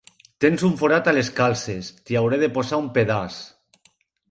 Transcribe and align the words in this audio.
Tens 0.45 0.61
un 0.67 0.71
forat 0.79 1.09
a 1.11 1.13
les 1.17 1.29
calces: 1.41 1.91
t'hi 2.09 2.19
hauré 2.23 2.41
de 2.47 2.51
posar 2.59 2.83
un 2.87 2.91
pedaç. 2.99 3.39